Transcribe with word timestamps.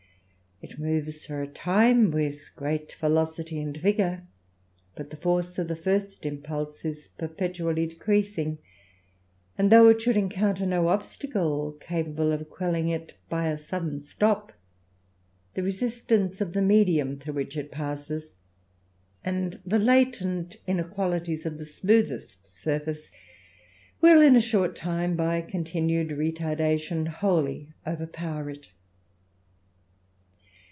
It 0.63 0.77
moves 0.77 1.25
for 1.25 1.41
a 1.41 1.47
time 1.47 2.11
with 2.11 2.39
great 2.55 2.93
velocity 2.99 3.59
and 3.59 3.75
vigour, 3.75 4.21
but 4.93 5.09
the 5.09 5.17
force 5.17 5.57
of 5.57 5.67
the 5.67 5.75
first 5.75 6.23
impulse 6.23 6.85
is 6.85 7.09
THE 7.17 7.25
RAMBLER, 7.25 7.47
145 7.47 7.57
perpetually 7.57 7.87
decreasing, 7.87 8.57
and, 9.57 9.71
though 9.71 9.87
it 9.87 10.03
should 10.03 10.15
encounter 10.15 10.67
no 10.67 10.89
obstacle 10.89 11.71
capable 11.79 12.31
of 12.31 12.47
quelling 12.51 12.89
it 12.89 13.15
by 13.27 13.47
a 13.47 13.57
sudden 13.57 13.97
stop, 13.99 14.53
the 15.55 15.63
resist 15.63 16.11
ance 16.11 16.41
of 16.41 16.53
the 16.53 16.61
medium 16.61 17.17
through 17.17 17.33
which 17.33 17.57
it 17.57 17.71
passes, 17.71 18.29
and 19.25 19.59
the 19.65 19.79
latent 19.79 20.57
inequalities 20.67 21.43
of 21.47 21.57
the 21.57 21.65
smoothest 21.65 22.47
surface, 22.47 23.09
will 23.99 24.21
in 24.21 24.35
a 24.35 24.39
short 24.41 24.75
time, 24.75 25.15
by 25.15 25.41
continued 25.41 26.09
retardation, 26.09 27.07
wholly 27.07 27.73
overpower 27.87 28.47
it. 28.51 28.69